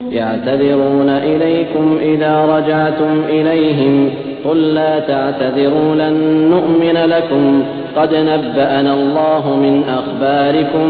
[0.00, 4.10] يعتذرون إليكم إذا رجعتم إليهم
[4.44, 6.14] قل لا تعتذروا لن
[6.50, 7.62] نؤمن لكم
[7.96, 10.88] قد نبأنا الله من أخباركم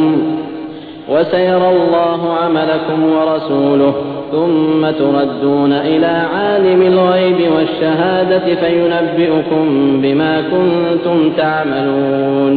[1.09, 3.95] وسيرى الله عملكم ورسوله
[4.33, 9.65] ثم تردون إلى عالم الغيب والشهادة فينبئكم
[10.03, 12.57] بما كنتم تعملون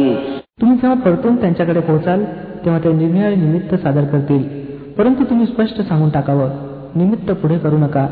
[0.60, 2.24] तुम्ही जेव्हा परतून त्यांच्याकडे पोहोचाल
[2.64, 4.63] तेव्हा ते निर्णय निमित्त सादर करतील
[4.97, 6.49] परंतु तुम्ही स्पष्ट सांगून टाकावं.
[6.95, 8.07] निमित्त पुढे करू नका.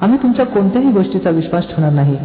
[0.00, 2.16] आम्ही तुमच्या कोणत्याही गोष्टीचा विश्वास ठेवणार नाही.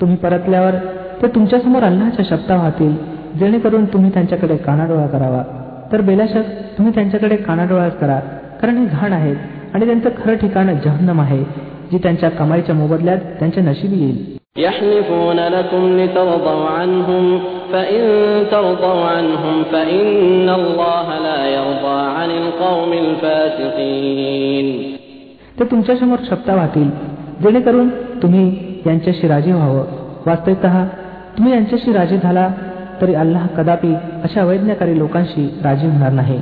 [0.00, 0.74] तुम्ही परतल्यावर
[1.22, 2.94] ते तुमच्यासमोर अल्लाच्या शब्दा वाहतील
[3.38, 5.42] जेणेकरून तुम्ही त्यांच्याकडे कानाडोळा करावा
[5.92, 6.44] तर बेलाशक
[6.78, 8.20] तुम्ही त्यांच्याकडे कानाडोळाच करा
[8.60, 9.36] कारण हे घाण आहेत
[9.74, 11.42] आणि त्यांचं खरं ठिकाण जहन्नम आहे
[11.92, 17.24] जी त्यांच्या कमाईच्या मोबदल्यात त्यांच्या नशिबी येईल يحلفون لكم لترضوا عنهم
[17.72, 18.02] فإن
[18.50, 24.66] ترضوا عنهم فإن الله لا يرضى عن القوم الفاسقين
[25.58, 26.90] ते तुमच्यासमोर शब्दा वाहतील
[27.42, 27.88] जेणेकरून
[28.22, 28.44] तुम्ही
[28.86, 29.84] यांच्याशी राजी व्हावं
[30.26, 30.66] वास्तविकत
[31.36, 32.48] तुम्ही यांच्याशी राजी झाला
[33.00, 33.92] तरी अल्लाह कदापि
[34.24, 36.40] अशा अवैज्ञाकारी लोकांशी राजी होणार नाही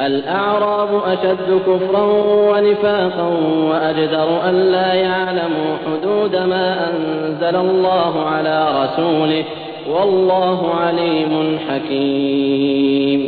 [0.00, 2.04] الأعراب أشد كفرا
[2.50, 3.28] ونفاقا
[3.70, 9.44] وأجدر أن لا يعلموا حدود ما أنزل الله على رسوله
[9.88, 11.32] والله عليم
[11.68, 13.20] حكيم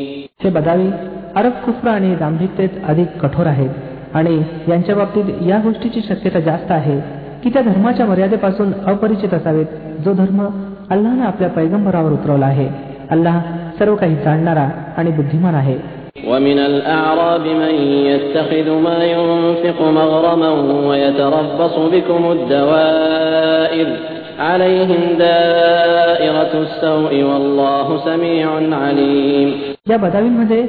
[0.43, 0.89] हे बदावी
[1.37, 3.71] अरब कुफ्र आणि दांभिकतेत अधिक कठोर आहेत
[4.15, 4.34] आणि
[4.69, 6.98] यांच्या बाबतीत या गोष्टीची शक्यता जास्त आहे
[7.45, 9.67] की त्या धर्माच्या मर्यादेपासून अपरिचित असावेत
[10.05, 10.41] जो धर्म
[10.91, 12.69] अल्लानं आपल्या पैगंबरावर उतरवला आहे
[13.11, 13.41] अल्लाह
[13.78, 15.77] सर्व काही जाणणारा आणि बुद्धिमान आहे
[16.27, 17.75] ومن الأعراب من
[18.06, 20.50] يتخذ ما ينفق مغرما
[20.89, 23.89] ويتربص بكم الدوائر
[24.41, 29.49] عليهم دائرة السوء والله سميع عليم
[29.91, 30.62] या बदावींमध्ये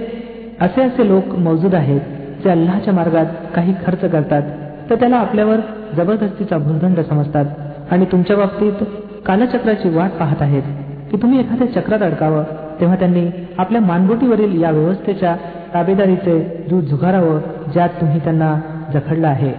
[0.62, 2.02] असे असे लोक मौजूद आहेत
[2.44, 3.26] जे अल्लाच्या मार्गात
[3.56, 4.44] काही खर्च करतात
[4.90, 5.60] तर त्याला आपल्यावर
[5.98, 7.46] जबरदस्तीचा भूर्दंड समजतात
[7.92, 8.84] आणि तुमच्या बाबतीत
[9.26, 10.64] कालचक्राची वाट पाहत आहेत
[11.12, 12.44] की तुम्ही एखाद्या चक्रात अडकावं
[12.80, 13.26] तेव्हा त्यांनी
[13.58, 15.36] आपल्या मानगोटीवरील या व्यवस्थेच्या
[15.74, 16.40] ताबेदारीचे
[16.70, 17.40] दूध झुगारावं
[17.74, 18.56] ज्यात तुम्ही त्यांना
[18.94, 19.52] जखडलं आहे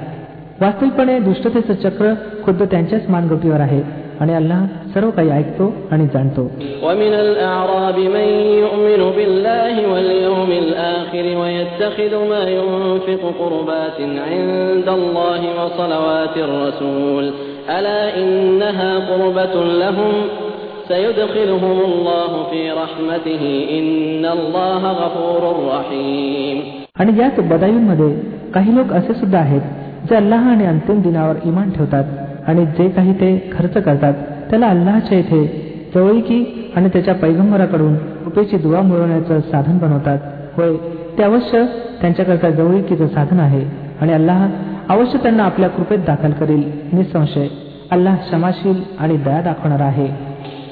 [0.60, 2.12] वास्तविकपणे दुष्टतेचं चक्र
[2.44, 3.82] खुद्द त्यांच्याच मानगोटीवर आहे
[4.20, 6.42] आणि अल्लाह सर्व काही ऐकतो आणि जाणतो
[6.82, 8.26] ومن الأعراب من
[8.64, 17.24] يؤمن بالله واليوم الآخر ويتخذ ما ينفق قربات عند الله وصلوات الرسول
[17.68, 20.12] ألا إنها قربة لهم
[20.88, 25.42] سيدخلهم الله في رحمته إن الله غفور
[25.74, 26.56] رحيم
[27.00, 28.10] आणि याच बदायूंमध्ये
[28.54, 29.60] काही लोक असे सुद्धा आहेत
[30.08, 32.04] जे अल्लाह आणि अंतिम दिनावर इमान ठेवतात
[32.48, 34.14] आणि जे काही ते खर्च करतात
[34.50, 35.44] त्याला अल्लाहच्या इथे
[35.94, 36.44] जवळीकी
[36.76, 37.94] आणि त्याच्या पैगंबराकडून
[38.24, 40.18] कृपेची दुवा मिळवण्याचं साधन बनवतात
[40.56, 40.74] होय
[41.18, 41.64] ते अवश्य
[42.00, 43.64] त्यांच्याकरता जवळीकीचं साधन आहे
[44.00, 44.46] आणि अल्लाह
[44.88, 46.62] अवश्य त्यांना आपल्या कृपेत दाखल करील
[46.92, 47.46] निसंशय
[47.90, 50.08] अल्लाह क्षमाशील आणि दया दाखवणारा आहे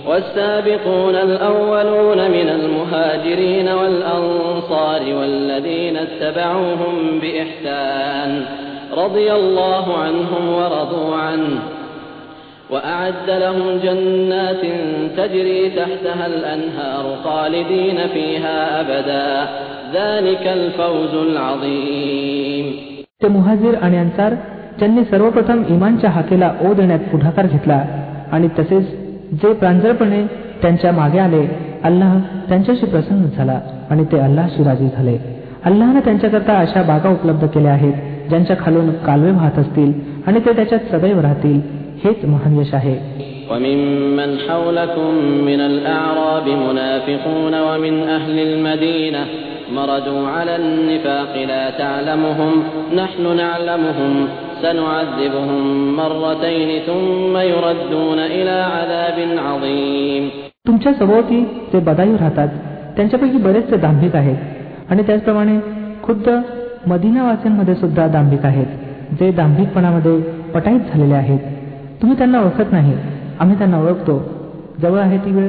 [0.06, 8.44] والسابقون الأولون من المهاجرين والأنصار والذين اتبعوهم بإحسان
[8.96, 11.58] رضي الله عنهم ورضوا عنه
[12.70, 14.62] وأعد لهم جنات
[15.16, 19.48] تجري تحتها الأنهار خالدين فيها أبدا
[19.94, 22.66] ذلك الفوز العظيم
[23.22, 24.34] ते मुहाजीर आणि अन्सार
[24.78, 27.84] ज्यांनी सर्वप्रथम इमानच्या हाकेला ओ देण्यात पुढाकार घेतला
[28.32, 29.01] आणि तसेच
[29.32, 30.22] जे प्रांजळपणे
[30.62, 31.46] त्यांच्या मागे आले
[31.84, 32.18] अल्लाह
[32.48, 35.16] त्यांच्याशी प्रसन्न झाला आणि ते अल्लाहशी राजी झाले
[35.64, 39.92] अल्लाहने त्यांच्याकरता अशा बागा उपलब्ध केल्या आहेत ज्यांच्या खालून कालवे वाहत असतील
[40.26, 41.60] आणि ते त्याच्यात सदैव राहतील
[42.04, 42.96] हेच महान यश आहे
[43.50, 45.10] وممن حولكم
[45.44, 49.22] من الأعراب منافقون ومن أهل المدينة
[49.72, 52.52] مردوا على النفاق لا تعلمهم
[52.94, 54.12] نحن نعلمهم
[54.62, 55.62] سنعذبهم
[55.96, 60.24] مرتين ثم يردون إلى عذاب عظيم
[60.68, 62.48] तुमच्या सभोवती ते बदायू राहतात
[62.96, 65.58] त्यांच्यापैकी बरेचसे दांभिक आहेत आणि त्याचप्रमाणे
[66.02, 66.28] खुद्द
[66.86, 68.66] मदिनावासींमध्ये सुद्धा दांभिक आहेत
[69.20, 70.18] जे दांभिकपणामध्ये
[70.54, 71.38] पटाईत झालेले आहेत
[72.02, 72.94] तुम्ही त्यांना ओळखत नाही
[73.40, 74.20] आम्ही त्यांना ओळखतो
[74.82, 75.48] जवळ आहे ती वेळ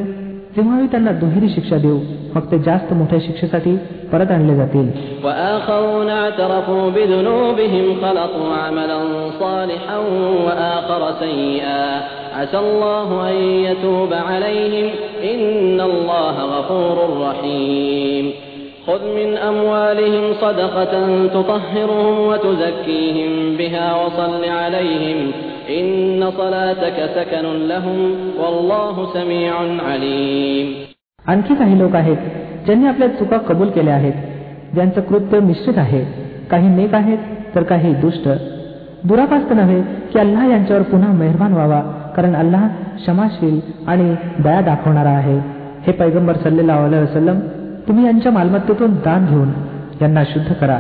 [0.55, 1.99] जेव्हा आम्ही त्यांना दुहेरी शिक्षा देऊ
[2.35, 3.77] मग ते जास्त मोठ्या शिक्षेसाठी
[4.13, 4.87] परत आणले जातील
[5.23, 8.99] وآخرون اعترفوا بذنوبهم خلطوا عملا
[9.39, 9.97] صالحا
[10.45, 12.01] وآخر سيئا
[12.37, 13.35] عسى الله أن
[13.67, 14.87] يتوب عليهم
[15.23, 16.97] إن الله غفور
[17.27, 18.25] رحيم
[18.87, 20.93] خذ من أموالهم صدقة
[21.27, 25.19] تطهرهم وتزكيهم بها وصل عليهم
[25.69, 27.99] إن صلاتك سكن لهم
[28.41, 29.53] والله سميع
[29.89, 30.67] عليم
[31.27, 32.17] आणखी काही लोक आहेत
[32.66, 34.12] ज्यांनी आपल्या चुका कबूल केल्या आहेत
[34.74, 36.04] ज्यांचं कृत्य मिश्रित आहे
[36.50, 37.18] काही नेक आहेत
[37.54, 38.28] तर काही दुष्ट.
[39.04, 39.80] दुरापास्त नव्हे
[40.12, 41.80] की अल्लाह यांच्यावर पुन्हा मेहरबान व्हावा
[42.16, 42.66] कारण अल्लाह
[42.96, 44.14] क्षमाशील आणि
[44.44, 45.38] दया दाखवणारा आहे.
[45.86, 47.38] हे पैगंबर सल्लेला वसलम
[47.88, 49.50] तुम्ही यांच्या मालमत्तेतून दान घेऊन
[50.00, 50.78] यांना शुद्ध करा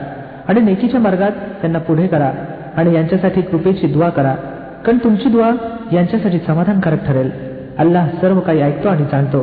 [0.48, 2.30] आणि नेकीच्या मार्गात त्यांना पुढे करा
[2.76, 4.34] आणि यांच्यासाठी कृपेची दुवा करा
[4.84, 5.50] कारण तुमची दुवा
[5.92, 7.30] यांच्यासाठी समाधानकारक ठरेल.
[7.79, 9.41] अल्लाह सर्व काही ऐकतो आणि जाणतो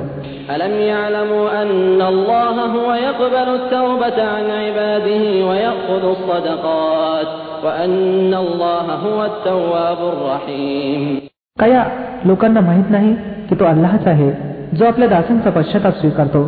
[0.49, 7.29] ألم يعلموا أن الله هو يقبل التوبة عن عباده ويأخذ الصدقات
[7.65, 11.03] وأن الله هو التواب الرحيم
[11.57, 11.85] काय या
[12.25, 13.15] लोकांना माहीत नाही
[13.49, 14.31] की तो अल्लाहच आहे
[14.73, 16.43] जो आपल्या दासांचा पश्चाताप स्वीकारतो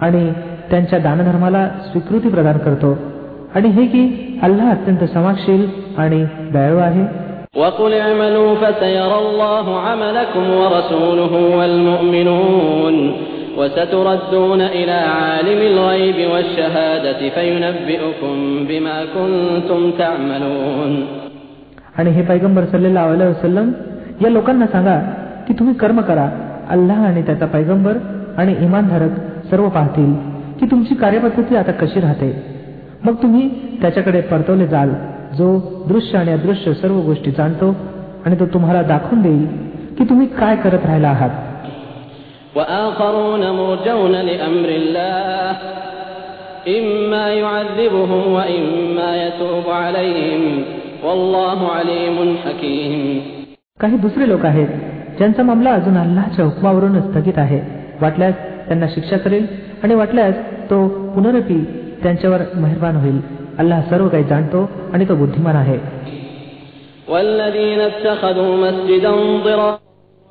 [0.00, 0.22] आणि
[0.70, 2.96] त्यांच्या दानधर्माला स्वीकृती प्रदान करतो
[3.54, 4.02] आणि हे की
[4.42, 5.66] अल्लाह अत्यंत समाजशील
[5.98, 7.04] आणि दयाळू आहे
[7.56, 12.96] وقل اعملوا فسيرى الله عملكم ورسوله والمؤمنون
[13.58, 18.34] وستردون إلى عالم الغيب والشهادة فينبئكم
[18.68, 20.92] بما كنتم تعملون
[21.98, 23.68] आणि हे पैगंबर सल्लेला वसलम
[24.22, 24.96] या लोकांना सांगा
[25.46, 26.26] की तुम्ही कर्म करा
[26.74, 27.96] अल्लाह आणि त्याचा पैगंबर
[28.36, 29.14] आणि इमानधारक
[29.50, 30.12] सर्व पाहतील
[30.60, 32.30] की तुमची कार्यपद्धती आता कशी राहते
[33.04, 33.48] मग तुम्ही
[33.82, 34.90] त्याच्याकडे परतवले जाल
[35.37, 37.75] जो दृश्य आणि अदृश्य सर्व गोष्टी जाणतो
[38.25, 39.47] आणि तो तुम्हाला दाखवून देईल
[39.97, 41.29] की तुम्ही काय करत राहिला आहात.
[53.79, 54.67] काही दुसरे लोक आहेत
[55.17, 57.59] ज्यांचा मामला अजून अल्लाच्या हुकमावरून स्थगित आहे.
[58.01, 58.35] वाटल्यास
[58.67, 59.47] त्यांना शिक्षा करेल
[59.83, 60.35] आणि वाटल्यास
[60.69, 61.65] तो पुनरपी
[62.03, 63.36] त्यांच्यावर मेहरबान होईल.
[63.58, 64.60] अल्लाह सर्व काही जाणतो
[64.92, 65.78] आणि तो बुद्धिमान आहे
[67.08, 69.12] والذين اتخذوا مسجدا
[69.44, 69.78] ضرارا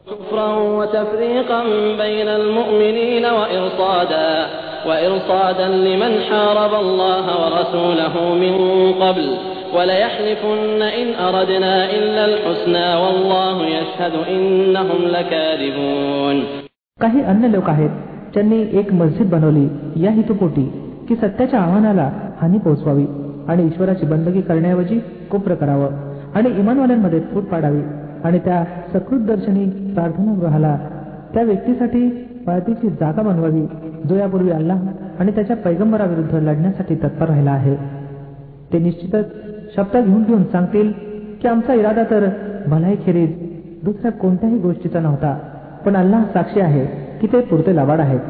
[0.08, 1.62] كفرا وتفريقا
[1.98, 4.30] بين المؤمنين وإرصادا
[4.88, 8.54] وإرصادا لمن حارب الله ورسوله من
[9.04, 9.28] قبل
[9.76, 16.38] وليحلفن إن أردنا إلا الحسنى والله يشهد إنهم لكاذبون
[17.00, 17.94] काही अन्य लोक आहेत
[18.34, 19.68] ज्यांनी एक मस्जिद बनवली
[20.06, 20.66] या हेतुपोटी
[21.08, 22.10] की सत्याच्या आव्हानाला
[22.41, 23.07] हानी पोहोचवावी
[23.49, 24.99] आणि ईश्वराची बंदगी करण्याऐवजी
[25.31, 25.91] कुप्र करावं
[26.35, 27.83] आणि इमानवाल्यांमध्ये फूट पाडावी
[28.25, 30.77] आणि त्या सकृत दर्शनी प्रार्थनागृहाला
[31.35, 32.09] त्या व्यक्तीसाठी
[32.47, 33.67] पाळतीची जागा बनवावी
[34.09, 34.81] जो यापूर्वी अल्लाह
[35.21, 37.75] आणि त्याच्या पैगंबराविरुद्ध लढण्यासाठी तत्पर राहिला आहे.
[38.73, 39.33] ते निश्चितच
[39.77, 40.93] शब्द घेऊन घेऊन सांगतील
[41.43, 42.29] की आमचा इरादा तर
[42.67, 43.31] भलाईखेरीज
[43.85, 45.33] दुसऱ्या कोणत्याही गोष्टीचा नव्हता
[45.85, 46.85] पण अल्लाह साक्षी आहे
[47.21, 48.21] की ते पुरते लावाड आहेत.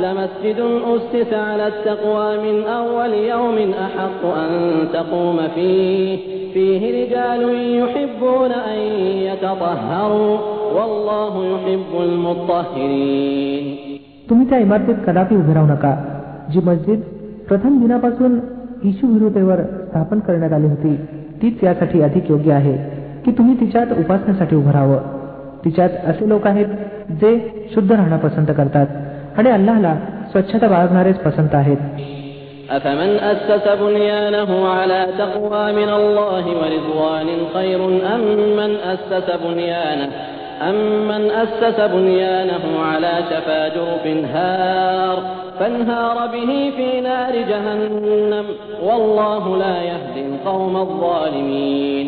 [0.00, 6.18] لا تقم فيه أبدا لمسجد أسس على التقوى من أول يوم أحق أن تقوم فيه
[6.54, 7.42] فيه رجال
[7.78, 10.38] يحبون أن يتطهروا
[10.74, 13.78] والله يحب المطهرين
[14.28, 15.96] तुम्ही त्या इमारतीत कदापि उभे राहू नका
[16.52, 17.00] जी मस्जिद
[17.48, 18.40] प्रथम दिनापासून
[18.84, 20.96] इशू विरुद्धेवर स्थापन करण्यात आली होती
[21.42, 22.76] तीच यासाठी अधिक योग्य आहे
[23.24, 24.98] की तुम्ही तिच्यात उपासनेसाठी उभं राहावं
[25.64, 26.66] तिच्यात असे लोक आहेत
[27.20, 27.38] जे
[27.74, 28.86] शुद्ध राहणं पसंत करतात
[29.38, 29.94] आणि अल्लाहला
[30.30, 31.80] स्वच्छता बाळगणारेच पसंत आहेत
[32.70, 37.80] أفمن أسس بنيانه على تقوى من الله ورضوان خير
[38.14, 38.22] أم
[38.58, 40.08] من أسس بنيانه
[40.70, 44.04] أمن أسس بنيانه على شفا جرف
[44.34, 45.16] هار
[45.58, 48.46] فانهار به في نار جهنم
[48.82, 52.06] والله لا يهدي القوم الظالمين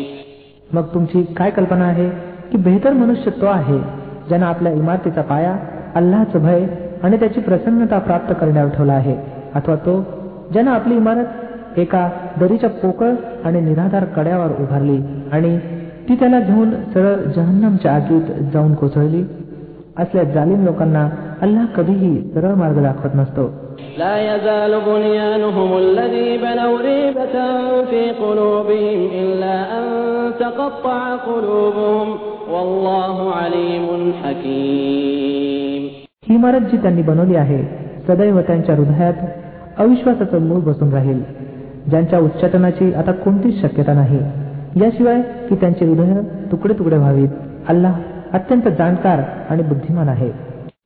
[0.73, 2.07] मग तुमची काय कल्पना आहे
[2.51, 3.79] की बेहतर मनुष्य तो आहे
[4.27, 5.53] ज्यानं आपल्या इमारतीचा पाया
[5.95, 6.65] अल्लाहचं भय
[7.03, 9.15] आणि त्याची प्रसन्नता प्राप्त करण्यावर ठेवला आहे
[9.55, 9.99] अथवा तो
[10.53, 12.07] ज्यानं आपली इमारत एका
[12.39, 13.13] दरीच्या पोकळ
[13.45, 14.97] आणि निराधार कड्यावर उभारली
[15.31, 15.57] आणि
[16.09, 19.23] ती त्याला घेऊन सरळ जहन्नमच्या आगीत जाऊन कोसळली
[19.97, 21.07] असल्या जालिम लोकांना
[21.41, 23.49] अल्लाह कधीही सरळ मार्ग दाखवत नसतो
[23.97, 27.35] لا يزال بنيانهم الذي بنوا ريبة
[27.83, 29.85] في قلوبهم إلا أن
[30.39, 32.07] تقطع قلوبهم
[32.49, 33.87] والله عليم
[34.23, 35.64] حكيم
[36.27, 37.61] ही इमारत जी त्यांनी बनवली आहे
[38.07, 39.13] सदैव त्यांच्या हृदयात
[39.77, 41.21] अविश्वासाचं मूळ बसून राहील
[41.89, 44.19] ज्यांच्या उच्चाटनाची आता कोणतीच शक्यता नाही
[44.75, 46.21] याशिवाय की त्यांचे हृदय
[46.51, 47.29] तुकडे तुकडे व्हावीत
[47.69, 47.93] अल्लाह
[48.33, 50.31] अत्यंत जाणकार आणि बुद्धिमान आहे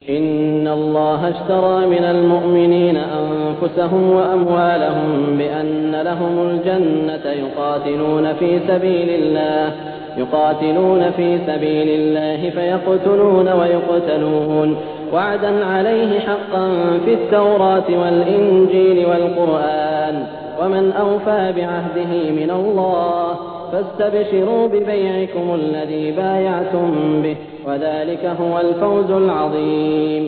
[0.09, 9.71] إن الله اشترى من المؤمنين أنفسهم وأموالهم بأن لهم الجنة يقاتلون في سبيل الله
[10.17, 14.75] يقاتلون في سبيل الله فيقتلون ويقتلون
[15.13, 16.65] وعدا عليه حقا
[17.05, 20.15] في التوراة والإنجيل والقرآن
[20.61, 23.27] ومن أوفى بعهده من الله
[23.71, 27.35] فاستبشروا ببيعكم الذي بايعتم به
[27.67, 30.23] وذلك هو الفوز العظيم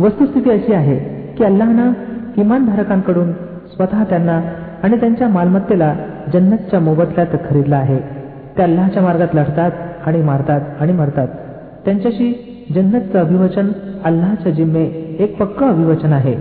[0.00, 0.96] वस्तुस्थिती अशी आहे
[1.36, 1.92] की अल्लानं
[2.40, 3.32] इमानधारकांकडून
[3.74, 4.40] स्वतः त्यांना
[4.82, 5.94] आणि त्यांच्या मालमत्तेला
[6.32, 7.98] जन्नतच्या मोबदल्यात खरीदला आहे
[8.58, 9.70] ते अल्लाच्या मार्गात लढतात
[10.06, 11.28] आणि मारतात आणि मरतात
[11.84, 12.32] त्यांच्याशी
[12.74, 13.72] जन्नतचं अभिवचन
[14.04, 14.84] अल्लाच्या जिम्मे
[15.24, 16.34] एक पक्क अभिवचन आहे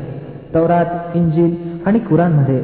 [0.54, 2.63] तौरात इंजिल आणि कुरानमध्ये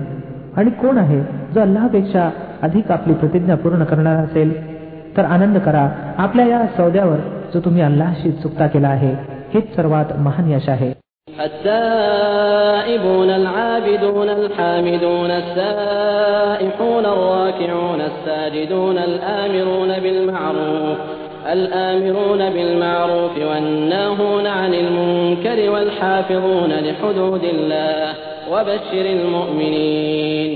[0.58, 1.22] आणि कोण आहे
[1.54, 2.30] जो अल्लापेक्षा
[2.62, 4.72] अधिक आपली प्रतिज्ञा पूर्ण करणार असेल
[5.18, 7.18] तर आनंद करा आपल्या या सौद्यावर
[7.54, 9.16] जो तुम्ही अल्लाशी चुकता केला आहे
[9.54, 10.94] हेच सर्वात महान यश आहे
[11.28, 21.15] التائبون العابدون الحامدون السائحون الراكعون الساجدون الآمرون بالمعروف
[21.54, 28.14] الآمرون بالمعروف والناهون عن المنكر والحافظون لحدود الله
[28.52, 30.52] وبشر المؤمنين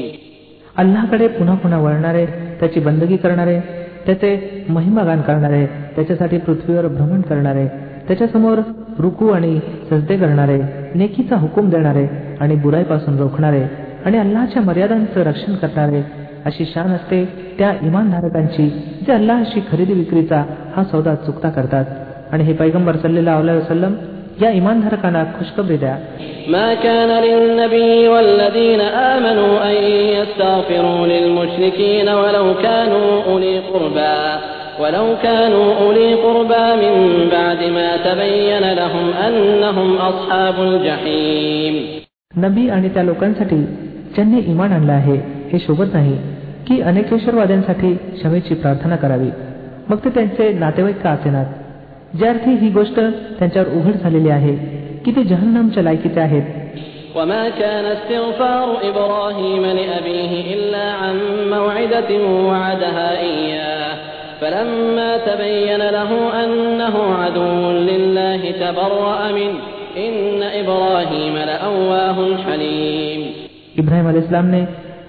[0.82, 2.26] अल्लाकडे पुन्हा पुन्हा वळणारे
[2.60, 3.60] त्याची बंदगी करणारे
[4.06, 4.30] त्याचे
[4.70, 7.66] महिमागान करणारे त्याच्यासाठी पृथ्वीवर भ्रमण करणारे
[8.08, 8.58] त्याच्यासमोर
[9.00, 10.60] रुकू आणि सजदे करणारे
[10.96, 12.06] नेकीचा हुकूम देणारे
[12.40, 13.64] आणि बुराईपासून रोखणारे
[14.06, 16.02] आणि अल्लाच्या मर्यादांचं रक्षण करणारे
[16.46, 17.24] अशी शान असते
[17.58, 18.68] त्या इमानधारकांची
[19.08, 20.44] जे अल्लाशी खरेदी विक्रीचा
[20.76, 21.86] हा सौदा चुकता करतात
[22.32, 23.94] आणि हे पैगंबर सल्लेला वसलम
[24.42, 25.98] या इमानधारकांना खुशखबरी द्या
[26.48, 29.76] ما كان للنبي والذين آمنوا أن
[30.18, 34.18] يستغفروا للمشركين ولو كانوا أولي قربى
[34.82, 36.96] ولو كانوا أولي قربى من
[37.32, 41.76] بعد ما تبين لهم أنهم أصحاب الجحيم
[42.38, 43.58] नबी आणि त्या लोकांसाठी
[44.16, 45.18] ज्यांनी इमान आणलं आहे
[45.52, 46.18] हे शोभत नाही
[46.70, 49.30] की अनेकेश्वरवाद्यांसाठी क्षमेची प्रार्थना करावी
[49.90, 53.00] मग ते त्यांचे नातेवाईक का असेनात ज्या अर्थी ही गोष्ट
[53.40, 54.56] त्यांच्यावर उघड झालेली आहे
[55.06, 56.44] की ते जहन्नमच्या लायकीचे आहेत
[57.16, 61.16] وما كان استغفار إبراهيم لأبيه إلا عن
[61.50, 62.12] موعدة
[62.50, 63.96] وعدها إياه
[64.42, 66.12] فلما تبين له
[66.44, 69.60] أنه عدو لله تبرأ منه
[69.98, 73.22] إن إبراهيم لأواه حليم
[73.78, 74.62] इब्राहिम अल इस्लामने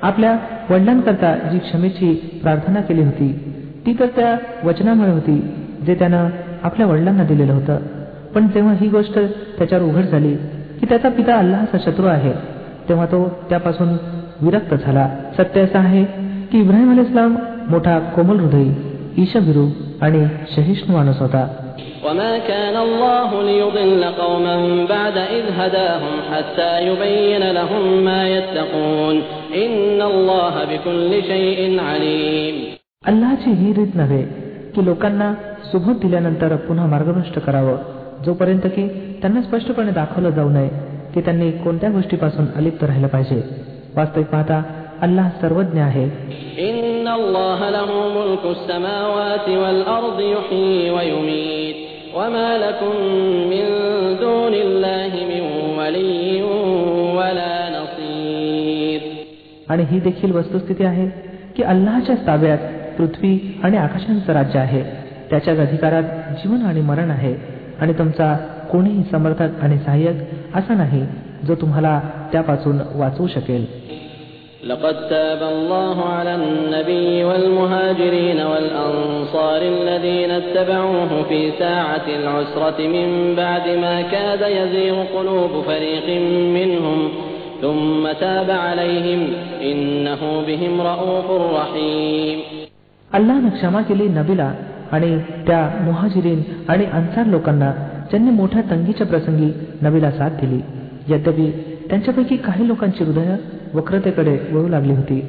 [0.03, 0.33] आपल्या
[0.72, 3.54] वडिलांकरता जी क्षमेची प्रार्थना केली होती
[3.86, 4.38] ती तर त्या
[4.68, 5.54] वचनामुळे होती
[5.86, 6.30] जे त्यानं
[6.64, 7.78] आपल्या वडिलांना दिलेलं होतं.
[8.36, 9.20] पण जेव्हा ही गोष्ट
[9.58, 10.36] त्याच्यावर उघड झाली
[10.80, 12.32] की त्याचा पिता अल्लाचा शत्रू आहे.
[12.90, 13.88] तेव्हा तो त्यापासून
[14.42, 15.10] विरक्त झाला.
[15.38, 16.04] सत्य असं आहे
[16.52, 17.36] की इब्राहिम अल इस्लाम
[17.70, 18.74] मोठा कोमल हृदयी
[19.18, 19.68] ईशभिरू
[20.02, 20.26] आणि
[20.56, 21.61] सहिष्णू माणूस होता.
[22.05, 24.57] وما كان الله ليضل قوما
[24.89, 29.17] بعد إذ هداهم حتى يبين لهم ما يتقون
[29.55, 32.57] إن الله بكل شيء عليم
[33.07, 34.23] अल्लाची ही रीत नव्हे
[34.75, 35.29] की लोकांना
[35.73, 37.77] सुबोध दिल्यानंतर पुन्हा मार्गभ्रष्ट करावं
[38.25, 38.87] जोपर्यंत की
[39.23, 40.69] त्यांना स्पष्टपणे दाखवलं जाऊ नये
[41.15, 43.41] की त्यांनी कोणत्या गोष्टीपासून अलिप्त राहिलं पाहिजे
[43.97, 44.63] वास्तविक पाहता
[45.02, 46.32] अल्लाह सर्वज्ञ आहे.
[59.70, 61.10] आणि ही देखील वस्तुस्थिती आहे
[61.56, 62.58] की अल्लाच्या ताब्यात
[62.98, 64.84] पृथ्वी आणि आकाशांचं राज्य आहे.
[65.30, 66.04] त्याच्याच अधिकारात
[66.38, 67.36] जीवन आणि मरण आहे.
[67.80, 68.34] आणि तुमचा
[68.72, 70.16] कोणीही समर्थक आणि सहाय्यक
[70.56, 71.06] असा नाही
[71.48, 73.92] जो तुम्हाला त्यापासून वाचवू शकेल.
[74.65, 84.03] لقد تاب الله على النبي والمهاجرين والأنصار الذين اتبعوه في ساعة العسرة من بعد ما
[84.03, 86.09] كاد يزيغ قلوب فريق
[86.59, 87.09] منهم
[87.63, 89.21] ثم تاب عليهم
[89.63, 92.39] إنه بهم رؤوف رحيم
[93.11, 94.53] अल्लानं क्षमा केली नबीला
[94.93, 95.11] आणि
[95.47, 97.71] त्या मुहाजिरीन आणि अन्सार लोकांना
[98.11, 99.51] ज्यांनी मोठ्या तंगीच्या प्रसंगी
[99.83, 100.61] नबीला साथ दिली
[101.09, 101.51] यद्यपि
[101.89, 103.35] त्यांच्यापैकी काही लोकांची हृदय
[103.75, 105.21] वक्रतेकडे वळू लागली होती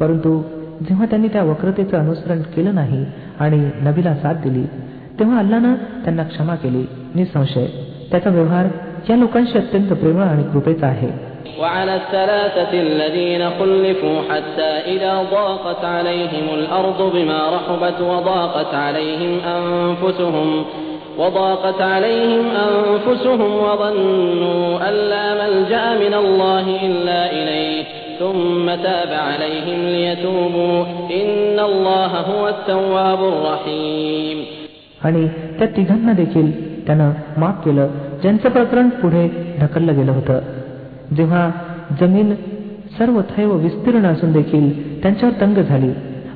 [0.00, 0.40] परंतु
[0.88, 3.04] जेव्हा त्यांनी त्या वक्रतेचं अनुसरण केलं नाही
[3.40, 4.64] आणि नबीला साथ दिली
[5.18, 7.66] तेव्हा अल्लानं त्यांना क्षमा केली निसंशय
[8.10, 8.66] त्याचा व्यवहार
[9.10, 11.10] या लोकांशी अत्यंत प्रेमळ आणि कृपेचा आहे
[11.58, 20.64] وعلى الثلاثة الذين خلفوا حتى إذا ضاقت عليهم الأرض بما رحبت وضاقت عليهم أنفسهم
[21.18, 27.84] وضاقت عليهم أنفسهم وظنوا أن لا ملجأ من الله إلا إليه
[28.18, 30.78] ثم تاب عليهم ليتوبوا
[31.10, 34.38] إن الله هو التواب الرحيم
[35.04, 35.26] आणि
[35.58, 36.46] त्या तिघांना देखील
[36.86, 37.88] त्यानं माफ केलं
[38.22, 39.26] ज्यांचं प्रकरण पुढे
[39.60, 40.38] ढकललं गेलं होतं
[41.16, 41.50] जेव्हा
[42.00, 42.34] जमीन
[42.98, 44.66] सर्व थैव विस्तीर्ण असून देखील
[45.02, 45.90] त्यांच्यावर तंग झाली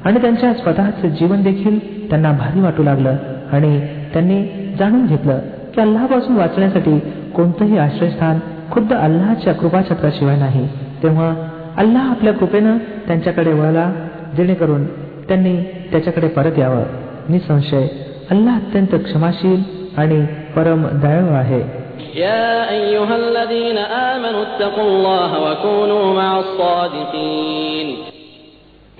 [0.05, 1.79] आणि त्यांच्या स्वतःचे जीवन देखील
[2.11, 3.17] त्यांना भारी वाटू लागलं
[3.53, 3.73] आणि
[4.14, 5.40] त्यांनी जाणून घेतलं
[5.76, 7.00] की अल्लापासून वाचण्यासाठी
[7.36, 8.40] कोणतंही आश्रयस्थान
[8.72, 10.68] खुद्द अल्लाच्या कृपाछत्राशिवाय नाही.
[11.04, 13.94] तेव्हा अल्लाह आपल्या कृपेनं त्यांच्याकडे वळला
[14.38, 14.86] जेणेकरून
[15.28, 16.84] त्यांनी त्याच्याकडे परत यावं.
[17.30, 17.88] निसंशय
[18.32, 19.64] अल्लाह अत्यंत क्षमाशील
[19.98, 21.88] आणि परम दयाळू आहे.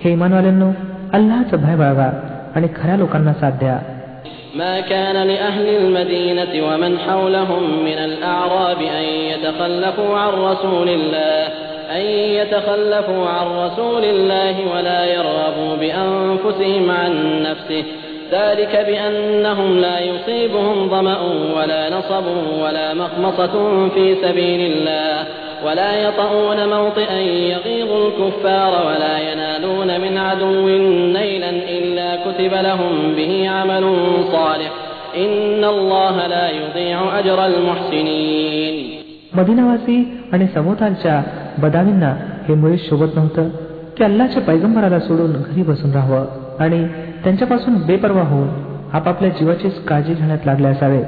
[0.04, 0.70] हे इमानवाल्यांनो
[1.12, 2.10] अल्लाहचं भय बाळगा
[2.54, 3.78] आणि खऱ्या लोकांना साथ द्या.
[4.54, 11.48] ما كان لأهل المدينة ومن حولهم من الأعراب أن يتخلفوا عن رسول الله
[11.90, 17.84] أن يتخلفوا عن رسول الله ولا يرغبوا بأنفسهم عن نفسه.
[18.32, 21.18] ذلك بأنهم لا يصيبهم ظمأ
[21.56, 22.24] ولا نصب
[22.62, 25.26] ولا مخمصة في سبيل الله
[25.64, 30.68] ولا يطؤون موطئا يغيظ الكفار ولا ينالون من عدو
[31.12, 31.97] نيلا إلا
[32.37, 33.85] كتب لهم به عمل
[34.31, 34.71] صالح
[35.15, 38.75] إن الله لا يضيع أجر المحسنين
[39.37, 39.95] मदिनावासी
[40.33, 41.21] आणि सभोवतालच्या
[41.57, 42.11] बदावींना
[42.47, 43.49] हे मुळीच शोभत नव्हतं
[43.97, 46.25] की अल्लाच्या पैगंबराला सोडून घरी बसून राहावं
[46.59, 46.83] आणि
[47.23, 48.47] त्यांच्यापासून बेपरवा होऊन
[48.93, 51.01] आपापल्या जीवाचीच काळजी घेण्यात लागले असावे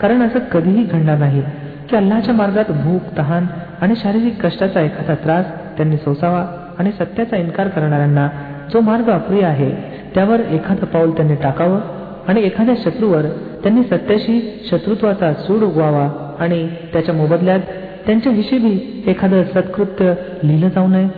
[0.00, 1.42] कारण असं कधीही घडणार नाही
[1.90, 3.46] की अल्लाच्या मार्गात भूक तहान
[3.80, 5.44] आणि शारीरिक कष्टाचा एखादा त्रास
[5.76, 6.44] त्यांनी सोसावा
[6.78, 8.28] आणि सत्याचा इन्कार करणाऱ्यांना
[8.72, 9.70] जो मार्ग अप्रिय आहे
[10.14, 11.80] त्यावर एखादं पाऊल त्यांनी टाकावं
[12.28, 13.26] आणि एखाद्या शत्रूवर
[13.62, 16.08] त्यांनी सत्याशी शत्रुत्वाचा सूड उगवावा
[16.40, 17.60] आणि त्याच्या मोबदल्यात
[18.06, 21.08] त्यांच्या हिशेबी एखादं सत्कृत्य लिहिलं जाऊ नये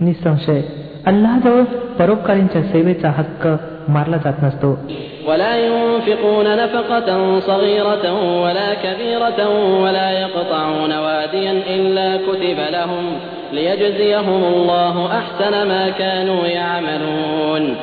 [0.00, 0.60] निसंशय
[1.06, 1.62] अल्लाजवळ
[1.98, 3.46] परोपकारींच्या सेवेचा हक्क
[3.88, 4.78] मारला जात नसतो
[5.26, 8.04] ولا ينفقون نفقة صغيرة
[8.42, 9.40] ولا كبيرة
[9.82, 13.04] ولا يقطعون واديا إلا كتب لهم
[13.52, 17.76] ليجزيهم الله أحسن ما كانوا يعملون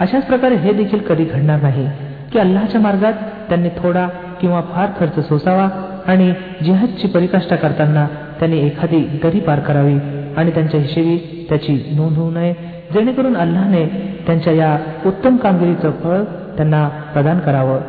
[0.00, 1.86] अशाच प्रकारे हे देखील कधी घडणार नाही
[2.32, 3.12] की अल्लाच्या मार्गात
[3.48, 4.08] त्यांनी थोडा
[4.40, 5.68] किंवा फार खर्च सोसावा
[6.06, 6.32] आणि
[6.64, 8.06] जिहादची परिकाष्ठा करताना
[8.38, 9.94] त्यांनी एखादी दरी पार करावी
[10.36, 12.52] आणि त्यांच्या हिशेबी त्याची नोंद होऊ नये
[12.94, 13.86] जेणेकरून अल्लाने
[14.26, 16.22] त्यांच्या या उत्तम कामगिरीचं फळ
[16.56, 17.80] त्यांना प्रदान करावं.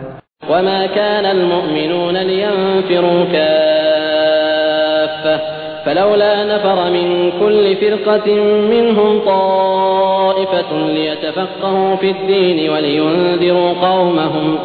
[5.90, 8.28] فلولا نفر من كل فرقة
[8.70, 14.58] منهم طائفة ليتفقهوا في الدين ولينذروا قومهم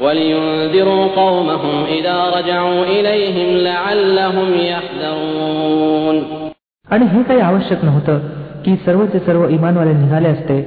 [0.00, 6.16] ولينذروا قومهم إذا رجعوا إليهم لعلهم يحذرون
[6.86, 8.18] आणि हे काही आवश्यक नव्हतं
[8.64, 10.60] की सर्वचे सर्व इमानवाले निघाले असते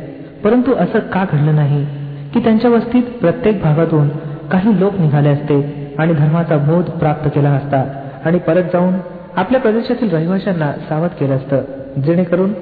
[0.44, 1.86] परंतु असं का घडलं नाही
[2.34, 4.08] की त्यांच्या वस्तीत प्रत्येक भागातून
[4.52, 5.62] काही लोक निघाले असते
[6.00, 7.84] आणि धर्माचा बोध प्राप्त केला असता
[8.26, 8.94] आणि परत जाऊन
[9.36, 12.54] आपल्या प्रदेशातील रहिवाशांना सावध केलं असतं जेणेकरून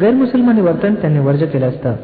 [0.00, 1.94] गैरमुसलमानी वर्तन त्यांनी वर्ज केलं असतं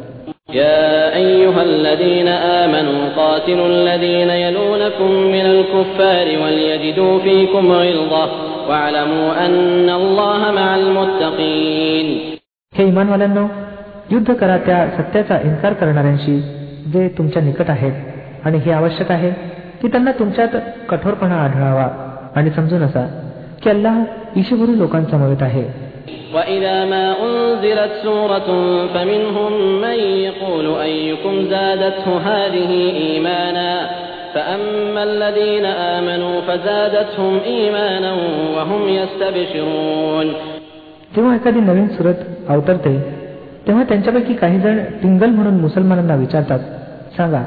[0.55, 2.29] يا أيها الذين
[2.62, 8.25] آمنوا قاتلوا الذين يلونكم من الكفار وليجدوا فيكم غلظة
[8.68, 12.09] واعلموا أن الله مع المتقين
[12.73, 13.47] हे इमानवाल्यांनो
[14.11, 16.37] युद्ध करा त्या सत्याचा इन्कार करणाऱ्यांशी
[16.92, 19.31] जे तुमच्या निकट आहेत आणि हे आवश्यक आहे
[19.83, 20.57] की त्यांना तुमच्यात
[20.88, 21.88] कठोरपणा आढळावा
[22.37, 23.07] आणि समजून असा
[23.62, 23.97] की अल्लाह
[24.40, 25.64] ईशभरू लोकांचा मदत आहे
[26.35, 28.49] وإذا ما أنزلت سورة
[28.94, 32.70] فمنهم من يقول أيكم زادته هذه
[33.05, 33.70] إيمانا
[34.35, 35.66] فأما الذين
[35.97, 38.12] آمنوا فزادتهم إيمانا
[38.57, 40.27] وهم يستبشرون
[41.14, 42.18] जेव्हा एखादी नवीन सुरत
[42.49, 42.94] अवतरते
[43.66, 46.61] तेव्हा त्यांच्यापैकी काही जण टिंगल म्हणून मुसलमानांना विचारतात
[47.16, 47.42] सांगा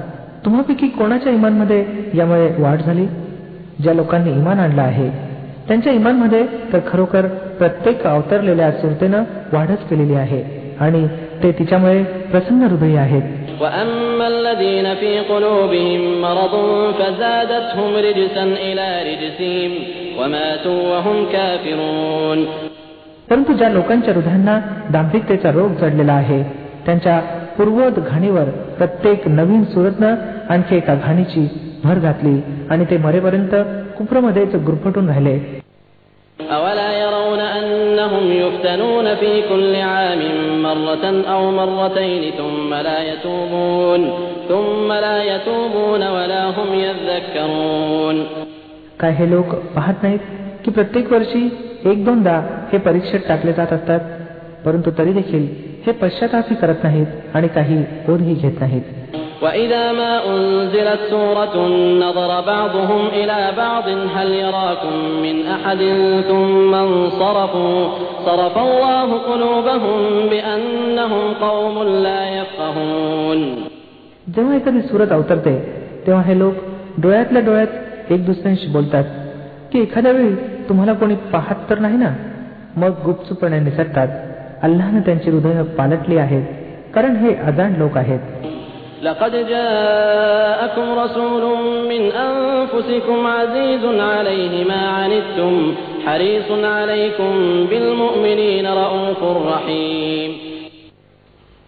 [0.46, 1.80] तुम्हापैकी कोणाच्या इमानमध्ये
[2.16, 3.06] यामुळे वाढ झाली
[3.84, 5.10] ज्या लोकांनी इमान आणलं आहे
[5.69, 7.27] त्यांच्या इमानमध्ये तर खरोखर
[7.59, 9.23] प्रत्येक अवतरलेल्या सुरतेनं
[9.53, 10.43] वाढच केलेली आहे
[10.81, 11.07] आणि
[11.43, 13.23] ते तिच्यामुळे प्रसन्न हृदयी आहेत.
[23.31, 24.59] परंतु ज्या लोकांच्या हृदयांना
[24.93, 26.43] दांभिकतेचा रोग जडलेला आहे
[26.87, 27.21] त्यांच्या
[27.57, 28.45] पूर्वोद घाणीवर
[28.79, 30.15] प्रत्येक नवीन सुरतनं
[30.49, 31.49] आणखी एका घाणीची
[31.85, 33.55] भर घातली आणि ते मरेपर्यंत
[33.98, 35.36] कुप्रमध्येच गुरफटून राहिले
[36.40, 40.22] أولا يرون أنهم يفتنون في كل عام
[40.64, 44.02] مرة أو مرتين ثم لا يتوبون
[44.50, 48.18] ثم لا يتوبون ولا هم يذكرون
[49.00, 50.20] काय हे लोक पाहत नाहीत
[50.66, 51.44] की प्रत्येक वर्षी
[51.86, 52.36] एक दोनदा
[52.72, 54.00] हे परीक्षेत टाकले जात असतात
[54.66, 55.46] परंतु तरी देखील
[55.86, 59.01] हे पश्चातापही करत नाहीत आणि काही बोधही घेत नाहीत
[59.42, 61.56] وإذا ما أنزلت سورة
[62.00, 65.82] نظر بعضهم إلى بعض هل يراكم من أحد
[66.28, 67.80] ثم انصرفوا
[68.26, 73.40] صرف الله قلوبهم بأنهم قوم لا يفقهون
[74.36, 75.54] जेव्हा एखादी सुरत अवतरते
[76.06, 76.56] तेव्हा हे लोक
[76.98, 79.04] डोळ्यातल्या डोळ्यात एक दुसऱ्यांशी बोलतात
[79.72, 80.34] की एखाद्या वेळी
[80.70, 82.12] तुम्हाला कोणी पाहत तर नाही ना
[82.76, 84.08] मग गुपचूपणे निसटतात
[84.64, 86.44] अल्लानं त्यांची हृदय पालटली आहेत
[86.96, 88.20] कारण हे अजाण लोक आहेत
[89.04, 91.44] لقد جاءكم رسول
[91.90, 95.74] من أنفسكم عزيز عليه ما عنتم
[96.06, 97.32] حريص عليكم
[97.70, 99.22] بالمؤمنين رؤوف
[99.54, 100.32] رحيم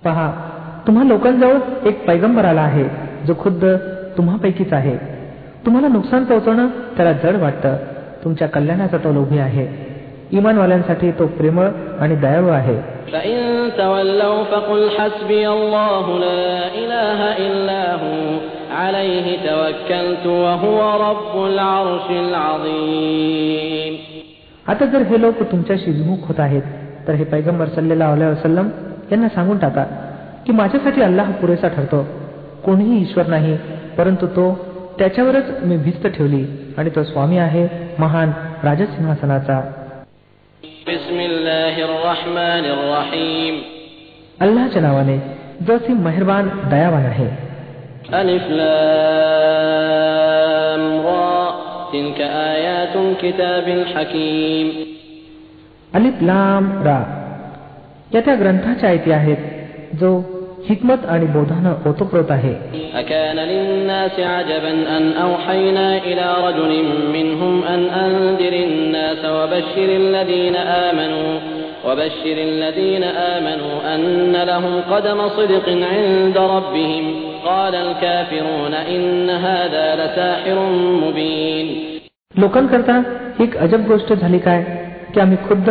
[0.06, 0.28] पहा
[0.88, 2.84] तुम्हा लोकांजवळ एक पैगंबर आला आहे
[3.28, 3.66] जो खुद्द
[4.18, 4.96] तुम्हापैकीच आहे
[5.66, 7.76] तुम्हाला नुकसान पोहोचवणं त्याला जड वाटतं
[8.24, 9.83] तुमच्या कल्याणाचा तो लोभी आहे
[10.35, 11.67] इमानवाल्यांसाठी तो प्रेमळ
[12.01, 12.77] आणि दयाळू आहे.
[24.69, 26.63] आता जर हे लोक तुमच्याशी विमुख होत आहेत
[27.09, 28.69] तर हे पैगंबर सल्लेला वसलम
[29.13, 29.85] यांना सांगून टाका
[30.47, 32.07] की माझ्यासाठी अल्लाह पुरेसा ठरतो.
[32.65, 33.57] कोणीही ईश्वर नाही
[33.99, 34.67] परंतु तो
[34.99, 36.45] त्याच्यावरच मी भिस्त ठेवली
[36.79, 38.31] आणि तो स्वामी आहे महान
[38.63, 39.61] राजसिंहासनाचा.
[44.42, 45.18] अल्लाच्या नावाने
[45.68, 47.28] जो सी मेहरबान दयावान आहे
[48.20, 51.30] ألف لام را
[51.94, 54.68] تلك آيات الكتاب الحكيم
[55.98, 57.00] अलिफ लाम रा
[58.14, 59.38] या त्या ग्रंथाच्या आयती आहेत
[60.00, 60.10] जो
[60.70, 62.54] हिकमत आणि बोधानं ओतप्रोत आहे
[63.02, 66.72] أكان للناس عجبا أن أوحينا إلى رجل
[67.14, 71.53] منهم أن أنذر الناس وبشر الذين آمنوا
[71.86, 77.06] وبشر الذين آمنوا أن لهم قدم صدق عند ربهم
[77.46, 80.58] قال الكافرون إن هذا لساحر
[81.04, 81.68] مبين
[82.36, 83.02] लोकांकरता
[83.40, 84.64] एक अजब गोष्ट झाली काय
[85.14, 85.70] की आम्ही खुद्द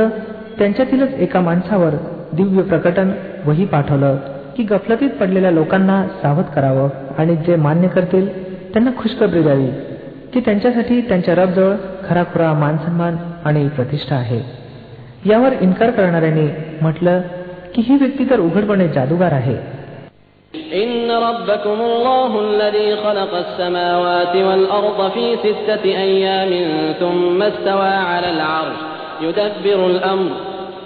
[0.58, 1.94] त्यांच्यातीलच एका माणसावर
[2.32, 3.10] दिव्य प्रकटन
[3.46, 4.16] वही पाठवलं
[4.56, 8.26] की गफलतीत पडलेल्या लोकांना सावध करावं आणि जे मान्य करतील
[8.72, 9.66] त्यांना खुशखबरी द्यावी
[10.34, 11.74] की त्यांच्यासाठी त्यांच्या रबजवळ
[12.08, 14.40] खराखुरा मानसन्मान आणि प्रतिष्ठा आहे
[15.26, 16.46] यावर इन्कार करणाऱ्यांनी
[16.82, 17.20] म्हटलं
[17.74, 19.56] की ही व्यक्ती तर उघडपणे जादूगार आहे
[20.82, 26.52] إن ربكم الله الذي خلق السماوات والأرض في ستة أيام
[27.00, 28.78] ثم استوى على العرش
[29.22, 30.30] يدبر الأمر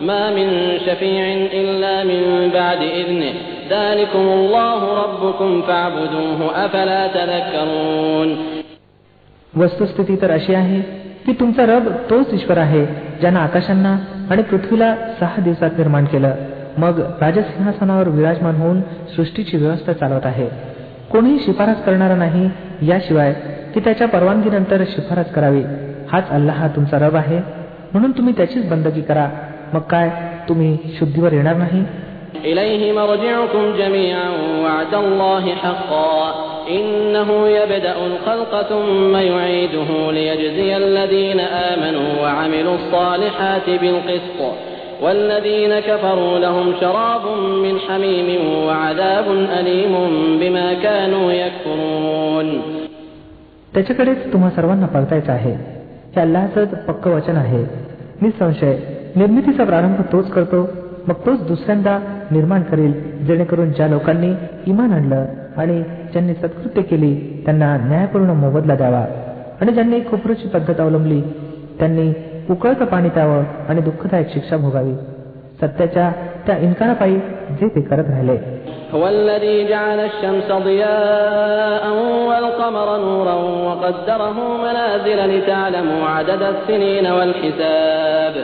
[0.01, 0.49] ما من
[0.87, 3.33] شفيع إلا من بعد إذنه
[3.71, 8.29] ذلكم الله ربكم فاعبدوه أفلا تذكرون
[9.55, 10.81] वस्तुस्थिती तर अशी आहे
[11.27, 12.85] की तुमचा रब तोच ईश्वर आहे
[13.21, 13.97] ज्यानं आकाशांना
[14.30, 16.32] आणि पृथ्वीला सहा दिवसात निर्माण केलं.
[16.78, 20.50] मग राजसिंहासनावर विराजमान होऊन सृष्टीची व्यवस्था चालवत आहे.
[21.12, 22.50] कोणीही शिफारस करणारा नाही
[22.82, 23.34] याशिवाय
[23.74, 25.64] की त्याच्या परवानगीनंतर शिफारस करावी.
[26.12, 27.38] हाच अल्लाह हा तुमचा रब आहे.
[27.94, 29.30] म्हणून तुम्ही त्याचीच बंदगी करा.
[29.74, 30.10] मग काय
[30.50, 31.86] तुम्ही शुद्धीवर येणार नाही?
[36.69, 42.75] إليه مرجعكم جميعا وعد الله حقا إنه يبدأ الخلق ثم يعيده ليجزي الذين آمنوا وعملوا
[42.75, 44.41] الصالحات بالقسط
[45.03, 49.93] والذين كفروا لهم شراب من حميم وعذاب أليم
[50.41, 52.63] بما كانوا يكفرون
[53.75, 55.53] त्याच्याकडेच तुम्हा सर्वांना परतायचं आहे
[56.17, 57.65] हे अल्लाहच पक्क वचन आहे
[58.23, 58.77] निसंशय
[59.17, 60.69] निर्मितीचा प्रारंभ तोच करतो
[61.09, 61.99] मग तोच दुसऱ्यांदा
[62.31, 62.93] निर्माण करेल
[63.27, 64.33] जेणेकरून ज्या लोकांनी
[64.67, 65.25] इमान आणलं
[65.57, 69.05] आणि ज्यांनी सत्कृत्य केली त्यांना न्यायपूर्ण मोबदला द्यावा
[69.61, 71.21] आणि ज्यांनी खुपरूची पद्धत अवलंबली
[71.79, 72.13] त्यांनी
[72.51, 74.95] उकळतं पाणी प्यावं आणि दुःखदायक शिक्षा भोगावी
[75.61, 76.11] सत्याच्या
[76.47, 77.17] त्या इन्कारापायी
[77.61, 78.39] जे ते करत राहिले
[78.95, 81.85] هو الذي جعل الشمس ضياء
[82.29, 88.35] والقمر نورا وقدره منازل لتعلموا عدد السنين والحساب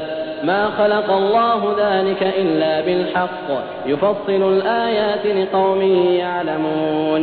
[0.45, 3.49] ما خلق الله ذلك إلا بالحق
[3.87, 5.81] يفصل الآيات لقوم
[6.23, 7.23] يعلمون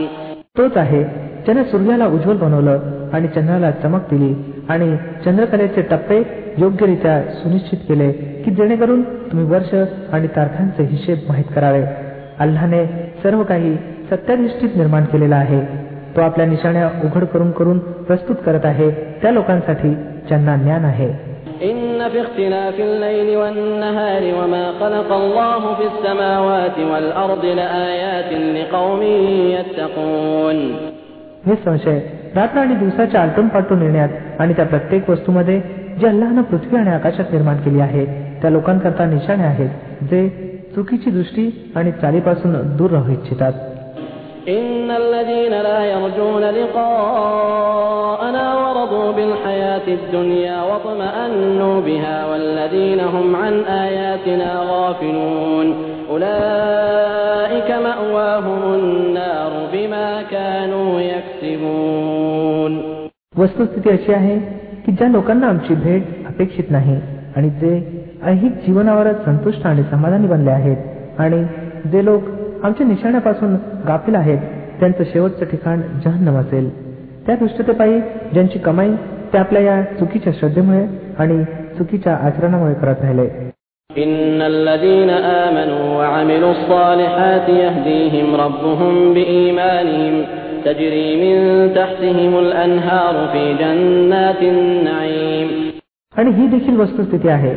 [0.57, 1.01] तोच आहे
[1.45, 2.77] ज्याने सूर्याला उज्ज्वल बनवलं
[3.13, 4.33] आणि चंद्राला चमक दिली
[4.69, 4.87] आणि
[5.25, 6.21] चंद्रकलेचे टप्पे
[6.57, 8.11] योग्यरित्या सुनिश्चित केले
[8.45, 9.73] की जेणेकरून तुम्ही वर्ष
[10.13, 11.83] आणि तारखांचे हिशेब माहीत करावे
[12.39, 12.85] अल्लाने
[13.23, 13.75] सर्व काही
[14.11, 15.61] सत्याधिष्ठित निर्माण केलेला आहे
[16.15, 17.79] तो आपल्या निशाण्या उघड करून करून
[18.09, 18.89] प्रस्तुत करत आहे
[19.21, 19.93] त्या लोकांसाठी
[20.27, 21.28] ज्यांना ज्ञान आहे
[21.61, 29.01] إن في اختلاف الليل والنهار وما خلق الله في السماوات والأرض لآيات لقوم
[29.55, 30.59] يتقون
[31.47, 31.99] निसंशय
[32.35, 35.59] रात्र आणि दिवसाच्या आलटून पालटून येण्यात आणि त्या प्रत्येक वस्तूमध्ये
[35.99, 38.05] जे अल्लाहनं पृथ्वी आणि आकाशात निर्माण केली आहे
[38.41, 39.69] त्या लोकांकरता निशाणे आहेत
[40.11, 40.27] जे
[40.75, 43.53] चुकीची दृष्टी आणि चालीपासून दूर राहू इच्छितात
[44.47, 48.45] إن الذين لا يرجون لقاءنا
[48.79, 53.53] ورضوا بالحياة الدنيا واطمأنوا بها والذين هم عن
[53.85, 55.67] آياتنا غافلون
[56.09, 62.73] أولئك مأواهم النار بما كانوا يكسبون
[63.37, 64.35] वस्तुस्थिती अशी आहे
[64.85, 66.95] की ज्या लोकांना आमची भेट अपेक्षित नाही
[67.35, 67.73] आणि जे
[68.31, 71.43] ऐहिक जीवनावरच संतुष्ट आणि समाधानी बनले आहेत आणि
[71.91, 72.29] जे लोक
[72.65, 73.55] आमच्या निशाण्यापासून
[73.87, 74.39] गाफील आहेत
[74.79, 76.69] त्यांचं शेवटचं ठिकाण जहन्नम असेल
[77.30, 78.00] त्या दुष्टतेपायी
[78.32, 78.90] ज्यांची कमाई
[79.32, 80.86] ते आपल्या या चुकीच्या श्रद्धेमुळे
[81.18, 81.44] आणि
[81.78, 83.28] चुकीच्या आचरणामुळे करत राहिले.
[96.14, 97.54] आणि ही देखील वस्तुस्थिती आहे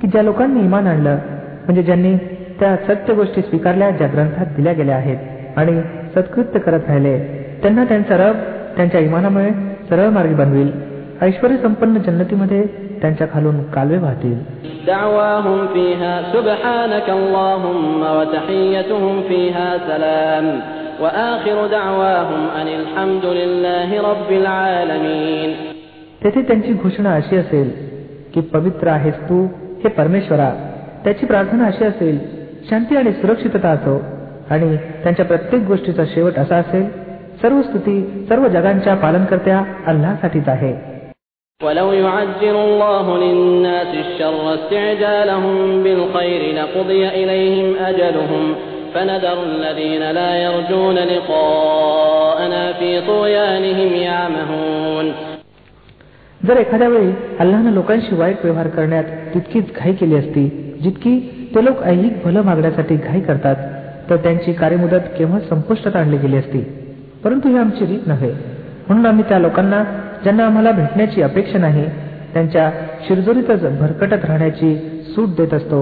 [0.00, 1.16] की ज्या लोकांनी इमान आणलं
[1.64, 2.16] म्हणजे ज्यांनी
[2.60, 5.18] त्या सत्य गोष्टी स्वीकारल्या ज्या ग्रंथात दिल्या गेल्या आहेत
[5.56, 5.80] आणि
[6.14, 7.18] सत्कृत्य करत राहिले
[7.62, 9.51] त्यांना त्यांचा रब त्यांच्या इमानामुळे
[9.89, 10.71] सरळ मार्गी बनविल
[11.21, 12.63] ऐश्वर संपन्न जन्नतीमध्ये
[13.01, 14.37] त्यांच्या खालून कालवे वाहतील
[14.87, 20.45] دعواهم فيها سبحانك اللهم وتحيتهم فيها سلام
[21.01, 25.49] وآخر دعواهم أن الحمد لله رب العالمين
[26.23, 27.69] तेथे त्यांची घोषणा अशी असेल
[28.33, 29.43] की पवित्र आहेस तू
[29.83, 30.49] हे परमेश्वरा
[31.03, 32.17] त्याची प्रार्थना अशी असेल
[32.69, 33.95] शांती आणि सुरक्षितता असो
[34.49, 36.85] आणि त्यांच्या प्रत्येक गोष्टीचा शेवट असा असेल
[37.41, 40.73] सर्व स्तुती सर्व जगांच्या पालनकर्त्या अल्लासाठीच आहे
[41.61, 48.43] ولو يعجل الله للناس الشر استعجالهم بالخير لقضي إليهم أجلهم
[48.93, 55.11] فنذر الذين لا يرجون لقاءنا في طغيانهم يعمهون
[56.47, 60.45] जर एखाद्या वेळी अल्लानं लोकांशी वाईट व्यवहार करण्यात तितकीच घाई केली असती
[60.83, 61.19] जितकी
[61.55, 63.55] ते लोक ऐहिक भलं मागण्यासाठी घाई करतात
[64.09, 66.63] तर त्यांची कार्यमुदत केव्हा संपुष्टात आणली गेली असती
[67.23, 68.31] परंतु ही आमची रीत नव्हे
[68.87, 69.83] म्हणून आम्ही त्या लोकांना
[70.23, 71.85] ज्यांना आम्हाला भेटण्याची अपेक्षा नाही
[72.33, 72.71] त्यांच्या
[73.07, 74.75] शिरजोरीतच भरकटत राहण्याची
[75.15, 75.81] सूट देत असतो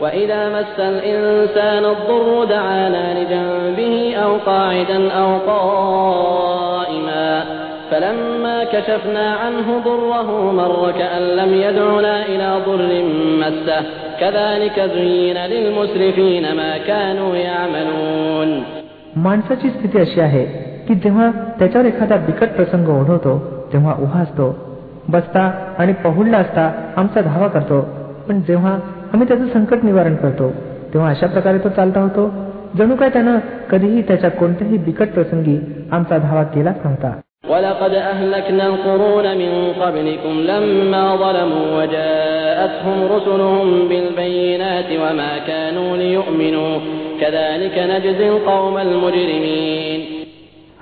[0.00, 7.44] وإذا مس الإنسان الضر دعانا لجنبه أو قاعدا أو قائما
[7.90, 12.90] فلما كشفنا عنه ضره مر كأن لم يدعنا إلى ضر
[13.42, 13.80] مسه
[14.20, 18.50] كذلك زين للمسرفين ما كانوا يعملون
[19.16, 20.44] माणसाची स्थिती अशी आहे
[20.88, 23.38] की जेव्हा त्याच्यावर एखादा बिकट प्रसंग ओढवतो
[23.72, 24.54] तेव्हा उभा असतो
[25.08, 27.80] बसता आणि पहुडला असता आमचा धावा करतो
[28.28, 28.72] पण जेव्हा
[29.12, 30.50] आम्ही त्याचं संकट निवारण करतो
[30.92, 32.30] तेव्हा अशा प्रकारे तो चालता होतो
[32.78, 33.38] जणू काय त्यानं
[33.70, 35.58] कधीही त्याच्या कोणत्याही बिकट प्रसंगी
[35.92, 37.12] आमचा धावा केलाच नव्हता
[37.50, 46.78] ولقد أهلكنا القرون من قبلكم لما ظلموا وجاءتهم رسلهم بالبينات وما كانوا ليؤمنوا
[47.20, 50.00] كذلك نجزي القوم المجرمين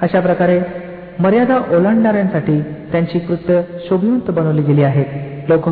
[0.01, 0.59] अशा प्रकारे
[1.19, 5.05] मर्यादा ओलांडणाऱ्यांसाठी त्यांची कृत्य शोभिवंत बनवली गेली आहेत
[5.49, 5.69] लोक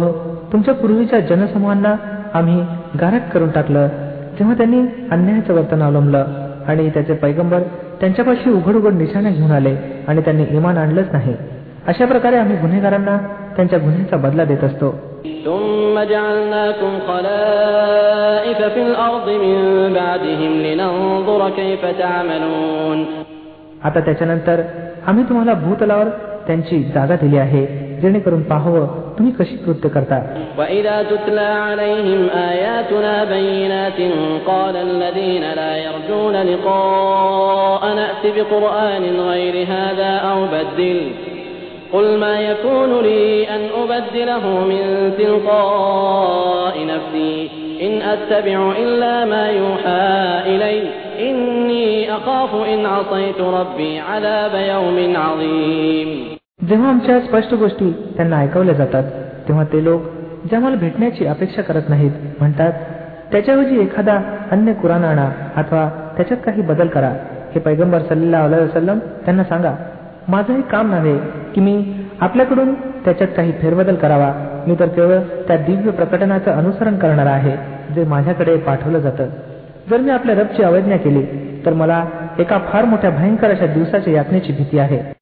[0.52, 1.96] तुमच्या पूर्वीच्या जनसमूहांना
[2.34, 2.62] आम्ही
[3.02, 3.88] गारक करून टाकलं
[4.40, 6.26] जेव्हा त्यांनी अन्यायाचं वर्तन अवलंबलं
[6.68, 7.60] आणि त्याचे पैगंबर
[8.00, 9.76] त्यांच्यापाशी उघड उघड निशाणा घेऊन आले
[10.08, 11.34] आणि त्यांनी इमान आणलंच नाही.
[11.88, 13.18] अशा प्रकारे आम्ही गुन्हेगारांना
[13.56, 14.96] त्यांच्या गुन्ह्याचा बदला देत असतो.
[23.83, 24.63] ثم جعلناكم خلائف في الأرض من بعدهم لننظر كيف تعملون आता त्याच्यानंतर
[25.07, 26.09] आम्ही तुम्हाला भूतलावर
[26.47, 28.87] त्यांची जागा दिली आहे जेणेकरून पाहावं
[29.19, 30.19] तुम्ही कशी कृत्य करता
[30.59, 34.01] وإذا تتلى عليهم آياتنا بينات
[34.47, 41.01] قال الذين لا يرجون لقاءنا ائت بقرآن غير هذا أو بدل
[41.93, 47.51] قل ما يكون لي أن أبدله من تلقاء نفسي
[47.83, 50.83] إن أتبع إلا ما يوحى إلي
[56.70, 59.04] जेव्हा आमच्या स्पष्ट गोष्टी त्यांना ऐकवल्या जातात
[59.48, 60.02] तेव्हा ते लोक
[60.50, 62.74] जे आम्हाला भेटण्याची अपेक्षा करत नाहीत म्हणतात
[63.32, 67.10] त्याच्याऐवजी एखादा अन्य कुराण आणा अथवा त्याच्यात काही बदल करा.
[67.56, 69.76] हे पैगंबर सल्लेला वसलम त्यांना सांगा
[70.28, 71.18] माझं हे काम नव्हे
[71.56, 74.64] की मी आपल्याकडून त्याच्यात काही फेरबदल करावा.
[74.68, 77.58] मी तर केवळ त्या दिव्य प्रकटनाचं अनुसरण करणार आहे
[77.94, 79.26] जे माझ्याकडे पाठवलं जातं.
[79.90, 81.24] जर मी आपल्या रबची अवज्ञा केली
[81.66, 82.06] तर मला
[82.40, 85.19] एका फार मोठ्या भयंकर अशा दिवसाच्या यातनेची भीती आहे.